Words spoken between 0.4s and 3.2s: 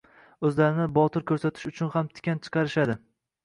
O‘zlarini botir ko‘rsatish uchun ham tikan chiqarishadi.